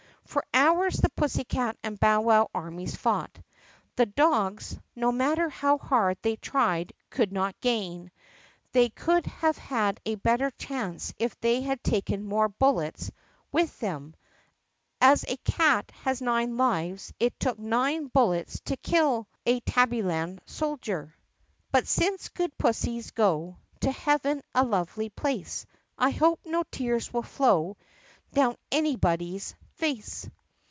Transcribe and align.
For 0.27 0.45
hours 0.53 0.95
the 0.95 1.09
pussycat 1.09 1.75
and 1.83 1.99
bowwow 1.99 2.47
armies 2.55 2.95
fought. 2.95 3.37
The 3.97 4.09
ogs, 4.17 4.79
no 4.95 5.11
matter 5.11 5.49
how 5.49 5.77
hard 5.77 6.19
they 6.21 6.37
tried, 6.37 6.93
could 7.09 7.33
not 7.33 7.59
gain. 7.59 8.11
They 8.71 8.91
^uld 8.91 9.25
have 9.25 9.57
had 9.57 9.99
a 10.05 10.15
better 10.15 10.49
chance 10.51 11.13
if 11.19 11.37
they 11.41 11.59
had 11.63 11.83
taken 11.83 12.23
more 12.23 12.47
bullets 12.47 13.11
th 13.53 13.77
them. 13.79 14.15
As 15.01 15.25
a 15.27 15.35
cat 15.37 15.91
has 16.05 16.21
nine 16.21 16.55
lives 16.55 17.11
it 17.19 17.37
took 17.37 17.59
nine 17.59 18.07
bullets 18.07 18.61
to 18.65 18.77
kill 18.77 19.27
"abbyland 19.75 20.39
soldier. 20.45 21.13
(But 21.73 21.89
since 21.89 22.29
good 22.29 22.57
pussies 22.57 23.11
go 23.11 23.57
To 23.81 23.91
heaven, 23.91 24.43
a 24.55 24.63
lovely 24.63 25.09
place, 25.09 25.65
I 25.97 26.11
hope 26.11 26.39
no 26.45 26.63
tears 26.71 27.11
will 27.11 27.21
flow 27.21 27.75
Down 28.31 28.55
anybody's 28.71 29.55
face.) 29.73 30.29